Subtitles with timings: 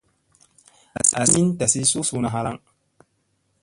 [1.21, 2.57] Asi min tasi su suuna halaŋ.